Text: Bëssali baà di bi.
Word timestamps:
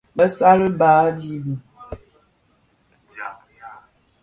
Bëssali 0.17 0.67
baà 0.79 1.05
di 1.19 1.33
bi. 1.43 1.53